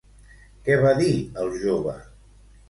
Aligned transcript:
Què 0.69 0.77
va 0.85 0.93
dir 1.01 1.11
el 1.43 1.53
jove? 1.67 1.95